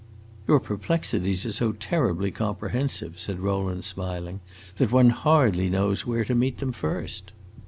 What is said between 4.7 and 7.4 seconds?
"that one hardly knows where to meet them first."